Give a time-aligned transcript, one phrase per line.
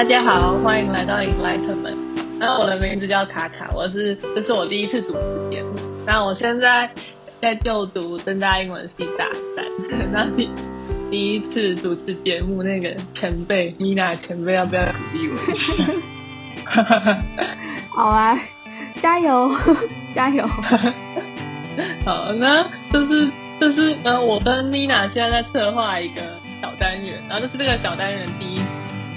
[0.00, 1.94] 大家好，欢迎来到 Enlightenment。
[2.38, 5.74] 那我的名字叫卡卡，我是这是我第一次主持节目。
[6.06, 6.90] 那我现在
[7.38, 9.62] 在就读正大英文系大三，
[10.10, 10.48] 那第
[11.10, 15.36] 第一次主持节目，那个前辈米娜前辈要不要鼓励我？
[17.94, 18.40] 好啊，
[18.94, 19.54] 加油
[20.16, 20.48] 加油！
[22.06, 22.56] 好，那
[22.90, 23.30] 就是
[23.60, 26.22] 就是呃，我跟米娜现在在策划一个
[26.62, 28.62] 小单元，然后这是这个小单元第一。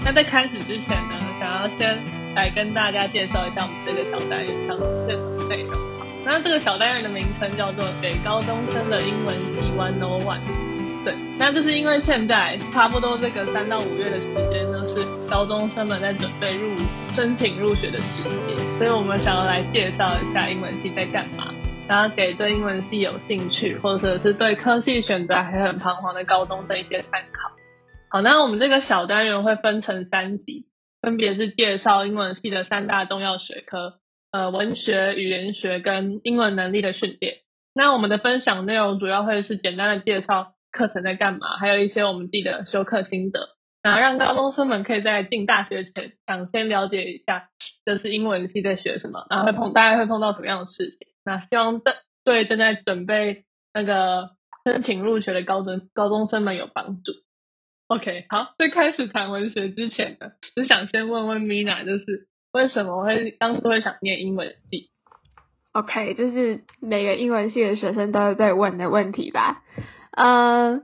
[0.06, 1.98] 那在开始之前呢，想要先
[2.36, 5.78] 来跟大家介绍一下我们这个小单元当中是什么内容。
[6.26, 10.42] 那这个小单元的名称叫做“给高中生的英文系 One O One”。
[11.06, 16.76] 对，那就是因为现在差不多这个三到五月的时间呢，是高中生们在准备入
[17.14, 21.54] 申请入学的时间，所以我们想要来介绍一下英文系在干嘛，
[21.88, 27.52] 然后给对英文系有兴趣或者是对科系选择还很彷徨的高中生一些参考。
[28.14, 30.68] 好，那我们这个小单元会分成三集，
[31.02, 33.96] 分别是介绍英文系的三大重要学科，
[34.32, 37.38] 呃，文学、语言学跟英文能力的训练。
[37.74, 40.54] 那我们的分享内容主要会是简单的介绍。
[40.72, 41.58] 课程在干嘛？
[41.58, 43.40] 还有一些我们自己的修课心得，
[43.84, 47.50] 那让高中生们可以在进大学前，想先了解一下，
[47.84, 51.00] 这是英文系在学什么，然后会碰大概会碰到什么样的事情。
[51.26, 54.30] 那希望对对正在准备那个
[54.64, 57.14] 申请入学的高中高中生们有帮助。
[57.88, 64.90] OK，好，在开始谈文学之前呢，只想先问问 Mina，就是为什么会当初会想念英文系
[65.74, 69.64] ？OK，就是每个英文系的学生都在问的问题吧。
[70.12, 70.84] 嗯，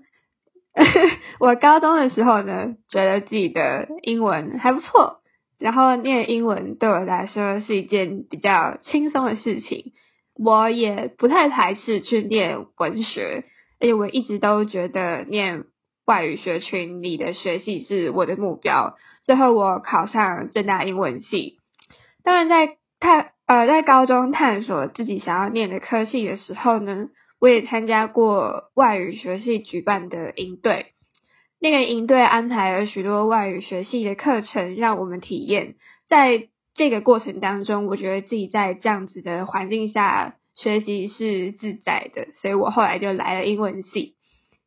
[1.40, 5.22] 我高中的时候呢，觉得自己的英文还不错，
[5.58, 9.94] 然后念英文对我来说是一件比较轻松的事情。
[10.36, 13.46] 我也不太排斥去念文学，
[13.80, 15.66] 而且我一直都觉得念
[16.10, 18.98] 外语学群里的学习是我的目标。
[19.22, 21.60] 最后我考上正大英文系。
[22.24, 27.10] 当然，在探呃在高中探索自己想要念的科系的时候呢。
[27.42, 30.88] 我也参加过外语学系举办的营队，
[31.62, 35.76] 那个营队安排了许多外语学系的课程，让我们体验。
[36.10, 44.16] 在这个过程当中，我觉得自己在这样子的环境下学习是自在的，所以我后来就来了英文系。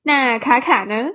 [0.02, 1.10] 那卡卡呢？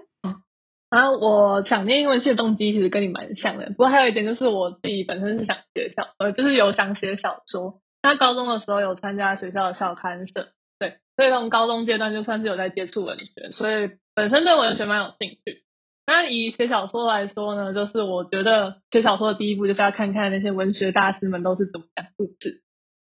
[0.90, 7.82] 啊，我想念英文系的动机其实跟你蛮像的，不过还有一点就是我自己本身是想写小，呃，就是有想写小说。
[8.02, 10.50] 那高中的时候有参加学校的校刊社。
[10.80, 15.64] 对所以从高中阶段就算是有在接触文学，所以本身对文学蛮有兴趣。
[16.06, 22.62] 那以写小说来说呢，就是我觉得写小说的第一步就是要看看那些文学大师们都是怎么讲故事。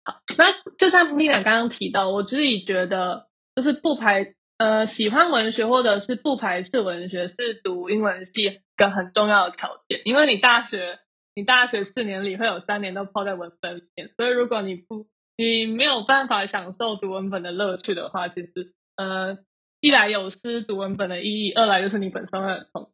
[0.06, 3.26] 好，那就像米冉刚刚提到，我自己觉得
[3.56, 11.00] 就是不排呃喜欢文学或者是不排斥文学是读英文系一个很重要的条件，因为你大学
[11.36, 15.06] 你大学四年里会有三年都泡在文本里面，所以如果你不
[15.38, 19.38] 你没有办法享受读文本的乐趣的话，其实呃，
[19.80, 22.92] 一来有失读文本的意义，二来就是你本身会很痛。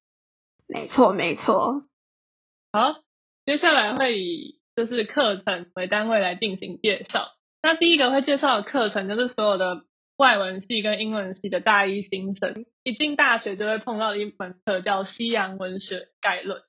[0.67, 1.83] 没错，没错。
[2.73, 2.95] 好，
[3.45, 7.31] 接下来会以就是课程为单位来进行介绍。
[7.61, 9.85] 那第一个会介绍的课程就是所有的
[10.23, 16.61] 外文系跟英文系的大一新生一进大学就会碰到一门课，叫《西洋文学概论》。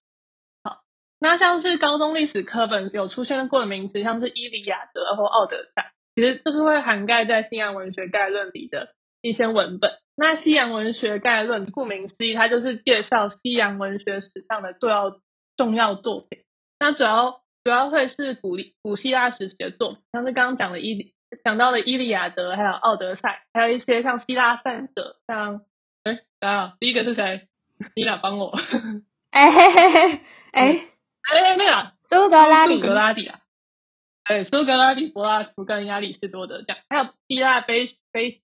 [0.65, 0.79] 好
[1.21, 5.83] 那像是高中历史课本有出现过的名词，像是《伊利亚德》或《奥德赛》，
[6.17, 8.89] 其实就是会涵盖在《西洋文学概论》里的
[9.23, 9.93] 一些文本。
[10.17, 15.21] 那《西洋文学概论》顾名思义，它就是介绍西洋文学史上的重要
[15.57, 16.41] 重要作品。
[16.81, 25.63] 那主要主要会是古古希腊时期的作品，像是刚刚讲的伊讲到了《伊利亚德》，还有《奥德赛》，还有一些像希腊战者，像
[26.05, 27.49] 哎，等下，第一个是谁？
[27.97, 28.57] 你俩帮我。
[29.31, 30.21] 哎嘿嘿嘿，
[30.53, 30.87] 哎。
[31.27, 33.39] 哎，那个苏格拉底，苏格拉底啊，
[34.25, 38.43] 哎，苏格拉底、柏拉图跟亚里士多德这样，还有希腊悲悲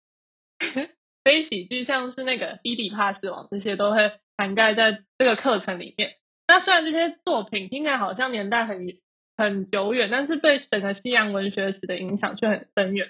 [1.22, 6.14] 悲喜剧，像是那个《伊底帕斯王》，这些都会涵盖在这个课程里面。
[6.48, 8.86] 那虽然这些作品听起来好像年代很
[9.40, 13.08] 很久远，但是对整个西洋文学史的影响却很深远。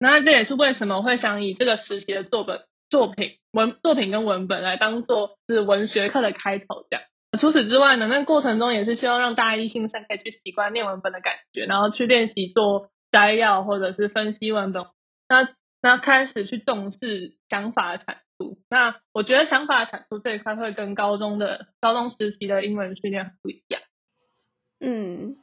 [0.00, 7.04] 那这也是为什么会想以这个时期的作本、作品文作品跟文本来当做是文学课的开头这样。
[7.38, 14.86] 除此之外呢，那过程中也是希望让大一新生可以去习惯念文本的感觉，然后去练习做摘要或者是分析文本。
[15.28, 15.48] 那
[15.82, 18.58] 那开始去重视想法的阐述。
[18.70, 23.81] 那我觉得想法阐述这一块会跟高中的高中时期的英文训练不一样。
[24.82, 25.36] 嗯，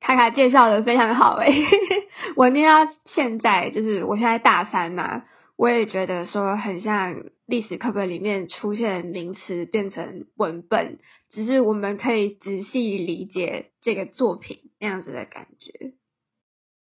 [0.00, 1.52] 卡卡介绍的非常好诶，
[2.36, 5.24] 我念到现在就是我现在大三嘛。
[5.58, 10.98] 我也觉得说很像历史课本里面出现名词变成文本，
[11.30, 15.92] 只是我们可以仔细理解这个作品那样子的感觉。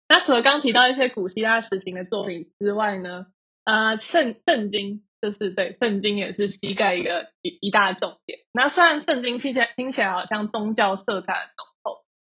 [0.08, 3.28] 那除了刚提到一些古希腊时期的作品之外呢，
[3.64, 8.40] 呃，圣圣经就是对圣经也是膝盖一个一一大重点。
[8.54, 11.66] 那虽然圣经听起来听起来好像宗教色彩很浓，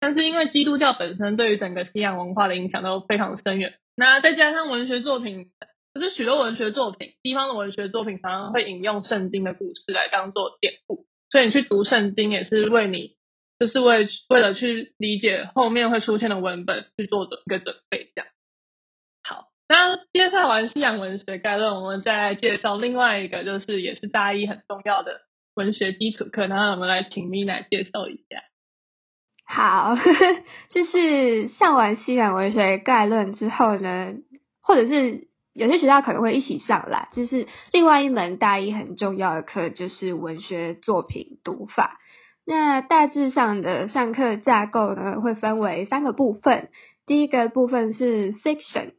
[0.02, 5.52] 但是因为基督教本身对于整个西洋文化的影响都非常深远，那再加上文学作品。
[5.94, 13.14] 可是许多文学作品，西方的文学作品常常会引用圣经的故事来当做典故，所以你去读圣经也是为你，
[13.60, 18.10] 就是为为了去理解后面会出现的文本去做一个准备。
[18.16, 18.26] 这样，
[19.22, 25.20] 好，那介绍完西洋文学概论，我们再介绍另外一个，就是也是大一很重要的
[25.54, 26.48] 文学基础课。
[26.48, 28.42] 那我们来请米奶介绍一下。
[29.52, 29.96] 好，
[30.70, 34.14] 就是上完西洋文学概论之后呢，
[34.62, 35.28] 或者是。
[35.54, 41.98] 有些学校可能会一起上啦，就是另外一门大一很重要的课，就是文学作品读法。
[42.46, 46.70] 那大致上的上课架构呢，会分为三个部分。
[47.04, 48.92] 第一个部分是 fiction，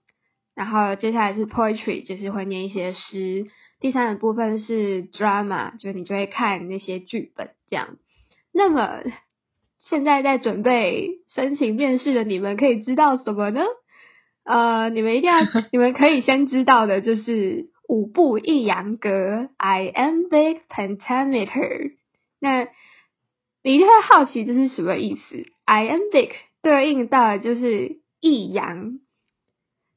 [0.54, 3.48] 然后接下来是 poetry，就是会念一些诗。
[3.80, 7.98] 第三个部分是 drama，就是你就会看那些剧本这样。
[8.54, 9.00] 那么
[9.90, 13.62] 现在在准备申请面试的你们，可以知道什么呢？
[14.46, 15.40] 呃，你们一定要，
[15.72, 21.92] 你们可以先知道的就是五步一扬格 （iambic pentameter）。
[22.40, 22.68] 那
[23.64, 26.32] 你一定会好奇这是什么意思？iambic
[26.62, 29.00] 对应到的就是一扬，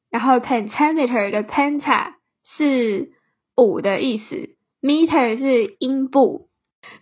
[0.09, 2.13] 然后 pentameter 的 penta
[2.43, 3.11] 是
[3.55, 4.49] 五的意思
[4.81, 6.47] ，meter 是音步，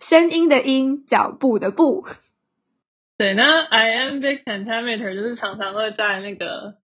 [0.08, 2.06] 声音的音，脚步的步。
[3.18, 6.76] 对，那 iambic pentameter 就是常常会在那个。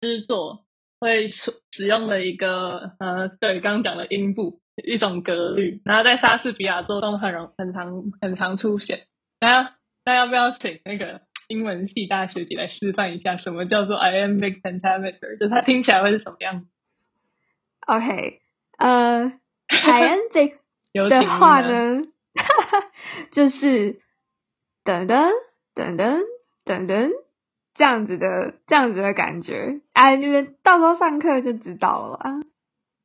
[0.00, 0.66] 诗作
[1.00, 9.06] 会使用的一个呃，对，刚刚讲的音部一种格律，然后在莎士比亚作中很容很常很常出现。
[9.40, 15.38] 那那要不要请那个英文系大学姐来示范一下，什么叫做 iambic pentameter？
[15.40, 16.66] 就它听起来会是什么样子
[17.86, 18.40] ？OK，
[18.76, 19.32] 呃
[19.68, 20.58] ，iambic
[21.08, 22.02] 的话呢，
[23.32, 24.00] 就是
[24.84, 25.32] 等等
[25.74, 26.20] 等等
[26.64, 27.10] 等等。
[27.76, 32.30] 这样子的，这样子的感觉，哎，你们到时候上课就知道了啊。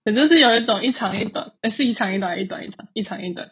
[0.05, 3.49] 也就是有一种一长一短，哎，是一长一短，一短一长，一长一短。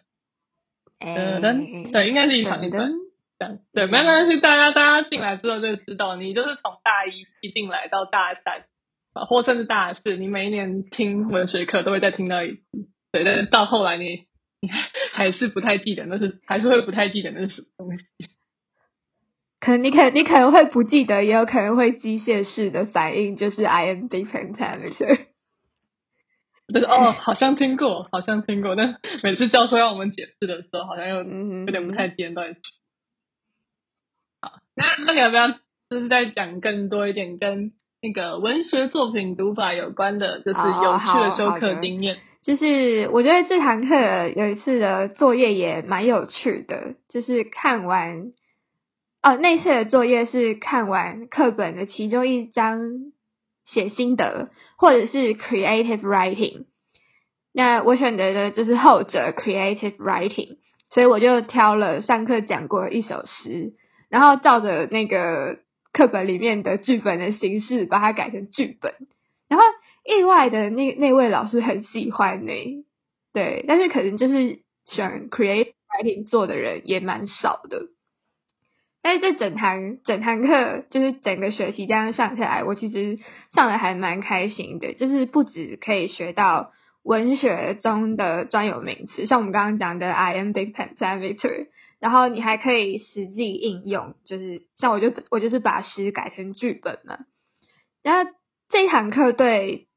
[1.00, 2.92] 噔噔，对，应该是一长一短。
[3.40, 8.66] 这样，对，没关系，大家大家进来之后就知道，你就是从大一一进来到大三，
[9.14, 12.62] 啊，或甚至大四，你每一年听文学课都会再听到一次。
[13.12, 14.28] 对，但是到后来你
[14.62, 14.70] 你
[15.14, 18.06] 还是不太记得那是，还是会不太记得那是什么东西。
[19.68, 25.26] 可能你可你可能会不记得，也有可能会机械式的反应，就是 iambic pentameter。
[26.74, 32.54] 就是哦，好像听过，好像听过，但每次教授要我们解释的时候，好像又有点不太记得到底。
[34.42, 35.50] 好，那那你要不要
[35.90, 42.20] 就是再讲更多一点跟那个文学作品读法有关的，就是有趣的修课经验？
[42.42, 48.32] 就是我觉得这堂课有一次的作业也蛮有趣的，就是看完。
[49.24, 52.80] 哦，那次的作业是看完课本的其中一章
[53.66, 56.66] 写心得，或者是 creative writing。
[57.52, 60.58] 那我选择的就是后者 creative writing，
[60.92, 63.74] 所以我就挑了上课讲过一首诗，
[64.10, 65.58] 然后照着那个
[65.92, 68.94] 课本里面的剧本的形式把它改成剧本。
[69.50, 69.66] 然后
[70.06, 72.54] 意外的那那位老师很喜欢呢，
[73.34, 77.88] 对，但是可能就是选 creative writing 做的人也蛮少的。
[79.08, 83.20] 但是这整堂整堂课就是整个学期这样上下来，我其实
[83.54, 84.94] 上的还蛮开心的。
[84.96, 86.74] 就是不止可以学到
[87.04, 91.68] 文学中的专有名词，像我们刚刚讲的 “I am big pentameter，
[92.02, 97.20] 然后你还可以实际应用，就是像我就我就是把诗改成剧本嘛。
[98.04, 98.30] 然后
[98.68, 99.88] 这堂课对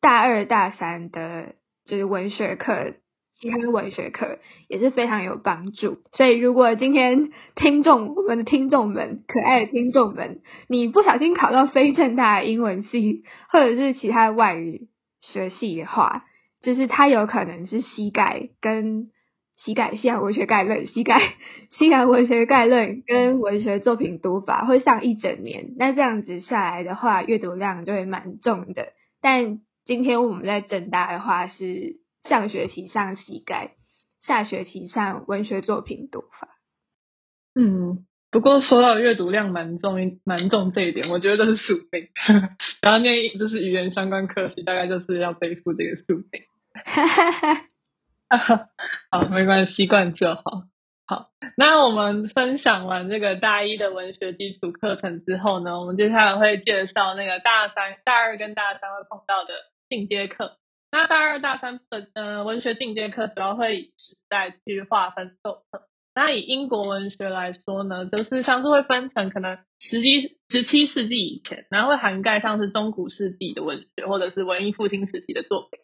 [0.00, 2.94] 大二大三的就是文学课。
[3.40, 14.88] 其他文学课也是非常有帮助，所以如果今天听众我们的听众们可爱的听众们，你不小心考到非正大英文系或者是其他外语
[15.20, 16.24] 学系的话，
[16.62, 19.10] 就是它有可能是膝盖跟
[19.56, 21.20] 膝盖西洋文学概论、膝盖
[21.70, 28.88] 西洋文学概论跟文学作品读法会上一整年，那这样子下来的话，阅读量就会蛮重的。
[29.22, 32.00] 但今天我们在正大的话是。
[32.28, 33.76] 上学期上膝盖，
[34.20, 36.48] 下学期上文学作品读法。
[37.54, 42.08] 嗯，不过说到阅读量蛮重一蛮重这一点，我觉得这是宿命。
[42.82, 46.42] 然后念就是语言相关科系，大概就是要背负这个宿命。
[49.10, 50.42] 好，没关系，习惯就好。
[51.06, 59.54] 好，那我们分享完这个大一的文学基础课程之后呢，我们接下来会介绍那个大三、大二跟大三会碰到的
[59.88, 60.58] 进阶课。
[60.90, 65.82] 那大二、大三的呃文学进阶课主要会以时代去划分授课。
[66.14, 75.80] 那以英国文学来说呢，就是像是会分成可能十七十七世纪以前，然后会涵盖像是中古世纪的文学或者是文艺复兴时期的作品。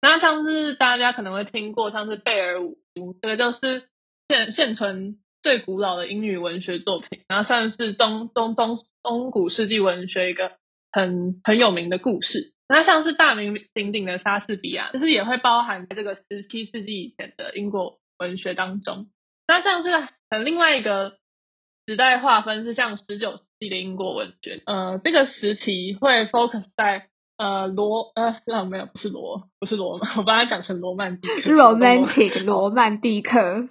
[0.00, 3.88] 那像是大家可能会听过像是贝尔伍夫，这个就是。
[4.28, 10.52] 现现存最古老的英语文学作品，然后算是中中中中古世纪文学一个
[10.90, 12.54] 很很有名的故事。
[12.72, 19.08] 那像是大名鼎鼎的莎士比亚，就是也会包含在这个十七世纪以前的英国文学当中。
[19.46, 21.18] 那像这个呃另外一个
[21.86, 33.68] 时代划分是像十九世纪的英国文学，呃这个时期会 focus 在呃罗呃没有不是罗不是罗曼， 我把它讲成罗曼蒂克，romantic 罗曼蒂克。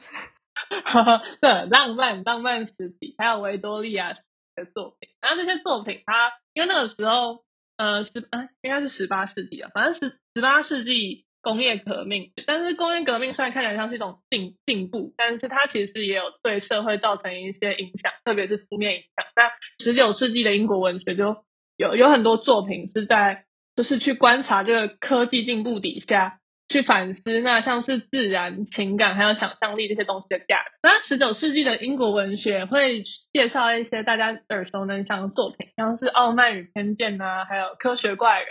[1.42, 5.10] 对，浪漫浪漫时期，还有维多利亚的作品。
[5.22, 7.44] 然后这些作品，它因为那个时候，
[7.82, 12.32] 呃，十啊应该是十八世纪啊，反正十十八世纪工业革命。
[12.46, 19.26] 但是工业革命虽然看起来像是一种进进步，但是它其实也有对社会造成一些影响，特别是负面影响。
[19.36, 21.38] 那十九世纪的英国文学就
[21.76, 23.46] 有有很多作品是在
[23.76, 26.38] 就是去观察这个科技进步底下。
[26.72, 30.72] 去反思那像是自然、情感还有想象力这些东西的价值。
[30.82, 38.48] 那十九世纪的英国文学会介绍一些大家耳熟能详的作品，像是《傲慢与偏见》啊，还有《科学怪人》，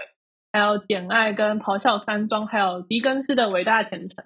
[0.53, 4.25] 还有《简爱》跟《咆哮山庄》，还有狄更斯的《伟大前程》，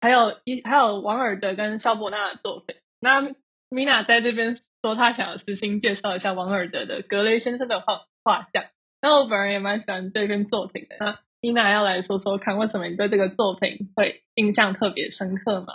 [0.00, 2.76] 还有一还有王尔德跟肖伯纳的作品。
[3.00, 3.22] 那
[3.70, 8.64] 米娜在这边说，她想要私心介绍一下王尔德的《格雷先生的画画像》。
[9.00, 11.18] 那我本人也蛮喜欢这篇作品的。
[11.44, 15.74] 伊娜要来说说看，为什么你对这个作品会印象特别深刻吗？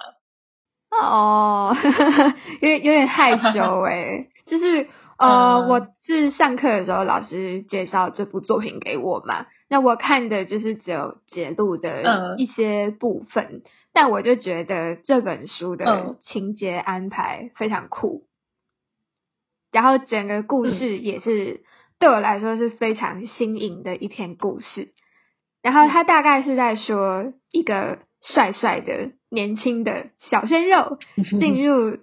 [0.90, 1.76] 哦，
[2.60, 4.88] 有点有点害羞哎， 就是
[5.20, 13.62] 呃，我是上课的时候老师介绍这部作品给我嘛，那我看的就是只有节录的一些部分，
[13.94, 18.24] 但我就觉得这本书的情节安排非常酷，
[19.72, 21.62] 然后整个故事也是
[22.00, 24.94] 对我来说是非常新颖的一篇故事。
[25.62, 30.98] 然后他大概是在说一个帅帅的年轻的小鲜肉
[31.40, 31.98] 进入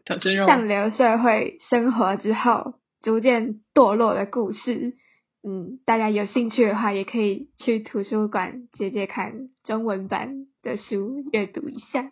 [0.46, 4.94] 上流社会生活之后，逐渐堕落的故事。
[5.42, 12.10] 嗯，大家有兴趣的话，也可以去图书馆借借看中文版的书阅读一下。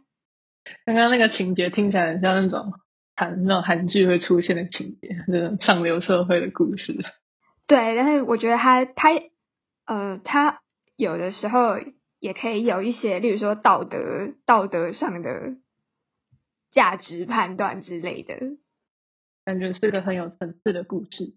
[0.87, 2.73] 刚刚那个情节听起来很像那种
[3.17, 6.95] 韩那种韩剧会出现的情节，那种上流社会的故事。
[7.67, 9.11] 对，但是我觉得他他
[9.87, 10.61] 呃他。
[10.97, 11.77] 有的时候
[12.21, 15.57] 也可以有一些，例如说道德道德上的
[16.71, 18.37] 价值判断之类的，
[19.45, 21.35] 感觉是个很有层次的故事。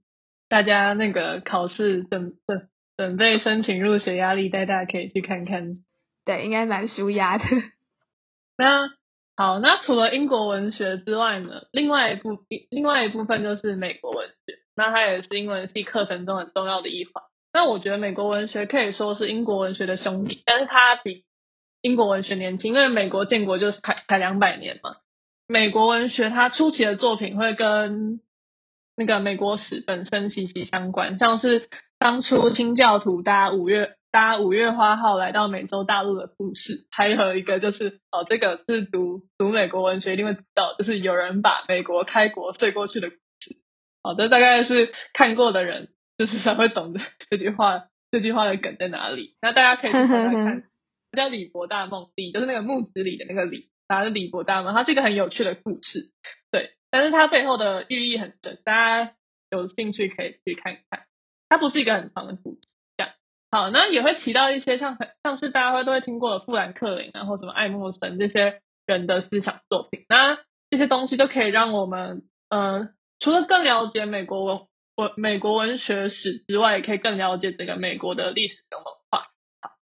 [0.50, 5.84] 大家那个考试准准准备申请入学压力带，大家可以去看看。
[6.24, 7.44] 对，应该蛮舒压的。
[8.58, 8.90] 那
[9.36, 17.24] 好，那除了英国文学之外呢，另外一部另外一部分就是美国文学，那它也是英文系课程中很重要的一环。
[17.58, 21.24] 那我觉得美国文学可以说是英国文学的兄弟，但是它比
[21.82, 24.98] 英国文学年轻，因为美国建国就是才才两百年嘛。
[25.48, 28.22] 美国文学它初期的作品会跟
[28.96, 43.58] 那个美国史本身息息相关，像是当初清教徒搭五月搭五月花号来到美洲大陆的故事，还有一个就是哦，这个是读读美国文学一定会知道，就是有人把美国开国睡过去的故事。
[44.04, 45.90] 好的，大概是看过的人。
[46.18, 49.36] 就是才会懂得 这句话，这句话的梗在哪里。
[49.42, 50.64] 那大家可以去看看，
[51.16, 56.12] 叫李伯大梦，李就是那个木子李的那个李，它是李伯大梦，它是一个很有趣的故事，
[56.52, 58.74] 对，但是它背后的寓意很深，大
[59.06, 59.14] 家
[59.52, 61.04] 有兴趣可以去看一看。
[61.50, 62.62] 它不是一个很长的故事，
[62.98, 63.14] 这样
[63.52, 70.06] 好，那也会提到一些像像是大家会都会听过的富兰克林然后什么爱默生这些人的思想作品。
[70.10, 70.38] 那
[70.70, 74.60] 这些东西都可以让我们，嗯，除了更了解美国文。
[74.98, 79.28] 文美国文学史之外，也可以更了解这个美国的历史跟文化。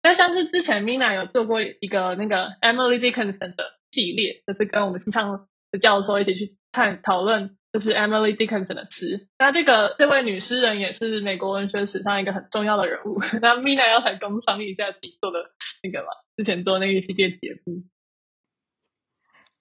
[0.01, 9.27] 那像是之前 Mina 有做过一个那个 Emily Dickinson 的系列，就是跟我们新上的教授一起去看讨论，就是 Emily Dickinson 的诗。
[9.37, 13.19] 那这个这位女诗人也是美国文学史上一个很重要的人物。
[13.41, 15.39] 那 Mina 要来工商一下自己做的
[15.83, 16.07] 那个嘛，
[16.37, 17.83] 之前做那个系列节目。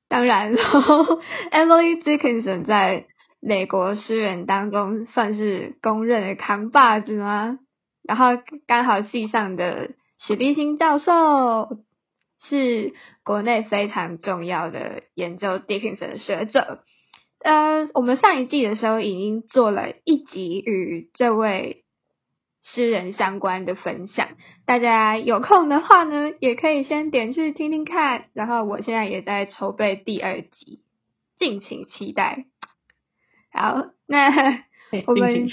[0.09, 0.55] 当然，
[1.51, 3.07] Emily Dickinson 在。
[3.45, 7.59] 美国诗人当中算是公认的扛把子吗？
[8.05, 11.79] 然后刚好系上的史立新教授
[12.41, 12.93] 是
[13.25, 16.85] 国内非常重要的研究 Dickinson 的学者。
[17.41, 21.83] 呃，我们上一季的时候已经做了一集与这位
[22.63, 24.29] 诗人相关的分享，
[24.67, 28.27] 大家有空的话呢，也可以先点去听听看。
[28.35, 30.81] 然后我现在也在筹备第二集，
[31.37, 32.45] 敬请期待。
[33.53, 34.31] 好，那
[35.07, 35.49] 我们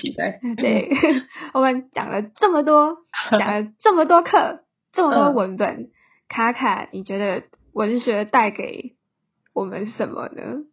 [0.57, 0.89] 对，
[1.53, 2.97] 我们讲了这么多，
[3.37, 5.89] 讲了这么多课，这么多文本，
[6.27, 8.95] 卡卡，你觉得文学带给
[9.53, 10.63] 我们什么呢？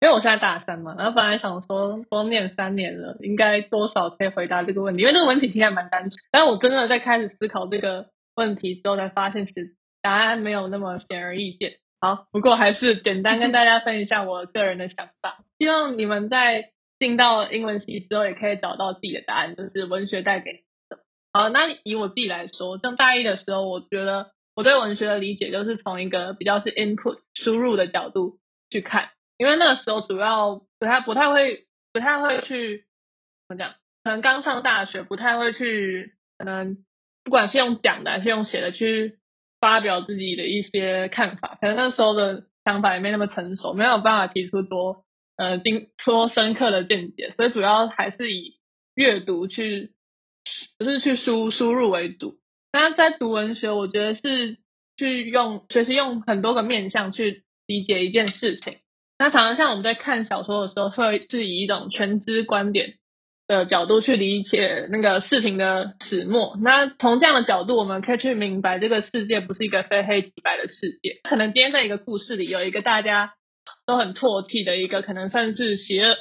[0.00, 6.12] 因为我现在大三嘛，然后本来想说多念三年了，应该多少可以回答这个问题，因为这个问题听起来蛮单纯。
[6.30, 11.72] 但我真的在开始思考这个问题之后，才发现其实答案没有那么显而易见。
[12.00, 21.02] 好，不过还是简单跟大家分享一下我个人的想法，希望你们在进到英文系之后，也可以找到自己的答案，就是文学带给你什么。
[21.32, 28.38] 好，那以我自己来说，上大一的时候，我觉得我对文学的理解就是从一个比较是 input 输入的角度
[28.70, 29.10] 去看。
[29.36, 32.84] 因为那个时候主要不太不太会不太会去
[33.48, 36.78] 怎么讲，可能刚上大学不太会去，可能
[37.24, 39.19] 不管是用讲的还是用写的去
[39.60, 45.04] 发表自己的一些看法，可能那时候的想法也没那么成熟，没有办法提出多
[45.36, 48.54] 呃精多深刻的见解，所以主要还是以
[48.94, 49.92] 阅读去
[50.78, 52.36] 不是去输输入为主。
[52.72, 54.58] 那在读文学，我觉得是
[54.96, 58.78] 去用学习用很多个面向去理解一件事情。
[59.18, 62.94] 那常常像我们在看小说的时候，会是以一种全知观点
[63.50, 66.56] 的角度去理解那个事情的始末。
[66.62, 71.18] 那从这样的角度，我们可以去明白这个世界不是一个非黑即白的世界。
[71.28, 73.34] 可能今天在一个故事里，有一个大家
[73.86, 76.16] 都很唾弃的一个，可能算是邪恶，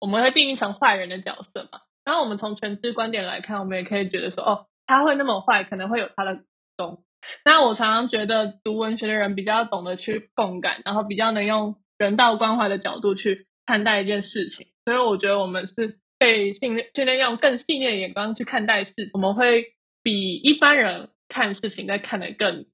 [0.00, 1.80] 我们会定义成坏人的角色嘛。
[2.04, 6.40] 然后我们从全知观点来看，我们也可以觉得说，哦，他会那么坏，可能会有他的
[6.76, 7.04] 懂。
[7.44, 11.76] 那我常常觉得读文学的人比较懂得去共感，然后比较能用。
[11.96, 22.66] 人道关怀的角度去看待一件事情，所以我觉得我们是被训练训练用更细腻的眼光去看待事，我们会比一般人看事情再看得更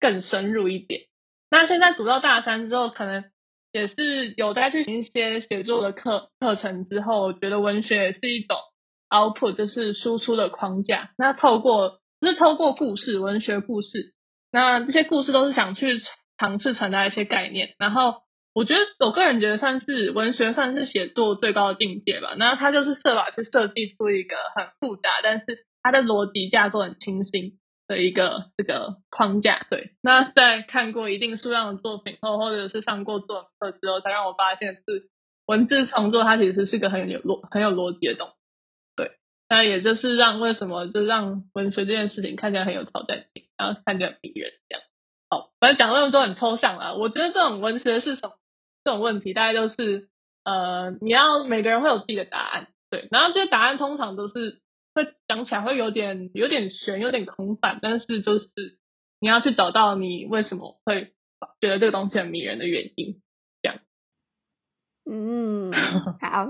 [0.00, 1.02] 更深入一点。
[1.50, 3.24] 那现在读到大三之后，可能
[3.72, 8.56] 也是有在去一些写作的课课程之后，我觉得文学也是一种
[9.08, 11.12] output，就是输出的框架。
[11.16, 14.14] 那透过就是透过故事，文学故事，
[14.52, 16.00] 那这些故事都是想去
[16.36, 18.25] 尝试传达一些概念，然后。
[18.56, 22.34] 我觉得我个人觉得算是文学，算是写作最高的境界吧。
[22.38, 29.66] 那它就是设法去设计出一个很复杂，但是它的逻辑架构很清晰的一个这个框架。
[29.68, 35.10] 对，那在看过一定数量的作品后，或者是上过作文课之后，才让我发现是
[35.44, 38.32] 文字创作它其实是个很有逻很有逻辑的东西。
[38.96, 39.10] 对，
[39.50, 44.82] 那也就是让为什么就让文学这件事情看起来很有挑战性，然后看起来迷人这样。
[45.28, 48.32] 好，反正讲那么多很抽象啊，我觉得这种文学是什么？
[48.86, 50.08] 这种问题大概就是，
[50.44, 54.60] 呃，你要每个人会有自己的答案，对，然后这些答案通常都是
[54.94, 58.48] 会讲起来会有点有点悬，有点空泛，但是就是
[59.18, 61.14] 你要去找到你为什么会
[61.60, 63.20] 觉得这个东西很迷人的原因，
[63.60, 63.80] 这样。
[65.04, 65.72] 嗯，
[66.22, 66.46] 好，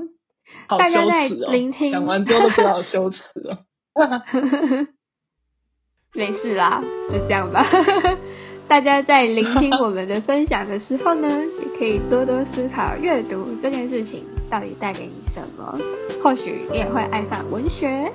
[0.68, 3.18] 好大家在聆听，讲完之后都觉得好羞耻
[3.48, 3.64] 哦。
[6.12, 7.66] 没事啦，就这样吧。
[8.68, 11.28] 大家在聆听我们的分享的时候呢，
[11.62, 15.78] 也可以多多思考阅读这件事情到底带给你什么。
[16.22, 18.10] 或许你也会爱上文学。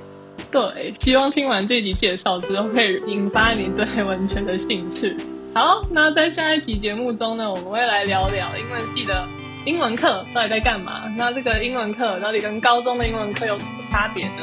[0.50, 5.16] 对，希望听完这集介绍之后，会引发你对文学的兴趣。
[5.54, 9.26] 好，那在下一集节目中呢，我们会来聊聊英文系的
[9.64, 11.04] 英文课到底在干嘛。
[11.16, 14.42] 那这个英文课到底跟高中的英文课有什么差别呢？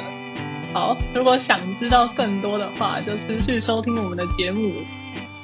[0.73, 4.71] 好，如果想知道更多的话，就持续收听我们的节目。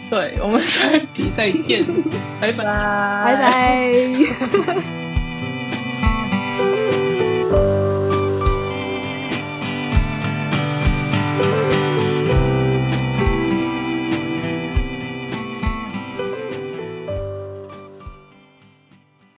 [0.09, 1.83] 对，我们下一集再见，
[2.39, 2.63] 拜拜，
[3.25, 5.04] 拜拜。